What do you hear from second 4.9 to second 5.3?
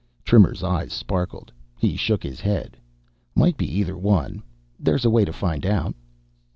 a way